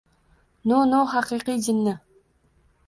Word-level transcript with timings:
—Nu-nu, 0.71 1.03
haqiqiy 1.13 1.63
jinni! 1.69 1.97